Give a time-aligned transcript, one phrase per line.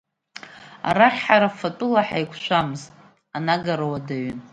[0.87, 2.91] Арахь ҳара фатәыла ҳаиқәшәамызт,
[3.37, 4.37] анагара уадаҩын.